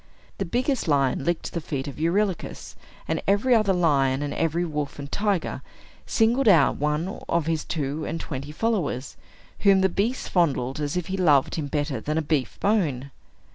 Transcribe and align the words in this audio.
The 0.39 0.45
biggest 0.45 0.87
lion 0.87 1.23
licked 1.25 1.53
the 1.53 1.61
feet 1.61 1.87
of 1.87 1.99
Eurylochus; 1.99 2.75
and 3.07 3.21
every 3.27 3.53
other 3.53 3.71
lion, 3.71 4.23
and 4.23 4.33
every 4.33 4.65
wolf 4.65 4.97
and 4.97 5.11
tiger, 5.11 5.61
singled 6.07 6.47
out 6.47 6.77
one 6.77 7.19
of 7.29 7.45
his 7.45 7.63
two 7.63 8.03
and 8.05 8.19
twenty 8.19 8.51
followers, 8.51 9.15
whom 9.59 9.81
the 9.81 9.89
beast 9.89 10.29
fondled 10.31 10.79
as 10.79 10.97
if 10.97 11.05
he 11.05 11.17
loved 11.17 11.53
him 11.53 11.67
better 11.67 12.01
than 12.01 12.17
a 12.17 12.23
beef 12.23 12.59
bone. 12.59 13.11